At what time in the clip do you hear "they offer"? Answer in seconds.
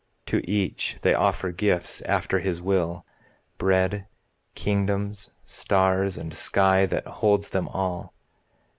1.03-1.51